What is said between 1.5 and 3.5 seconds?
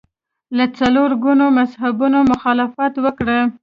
مذهبونو مخالفت وکړي